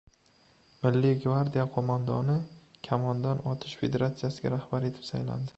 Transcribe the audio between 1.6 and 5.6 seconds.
qo‘mondoni Kamondan otish federasiyasiga rahbar etib saylandi